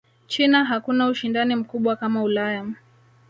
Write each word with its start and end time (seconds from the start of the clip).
china 0.27 0.65
hakuna 0.65 1.07
ushindani 1.07 1.55
mkubwa 1.55 1.95
kama 1.95 2.23
Ulaya 2.23 2.65